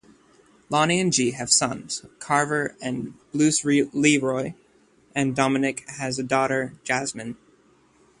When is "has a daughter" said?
5.99-6.73